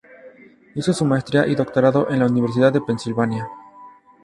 Hizo 0.73 0.93
su 0.93 1.05
maestría 1.05 1.45
y 1.45 1.53
doctorado 1.53 2.09
en 2.09 2.17
la 2.17 2.25
la 2.25 2.31
Universidad 2.31 2.73
de 2.73 2.81
Pennsylvania. 2.81 3.47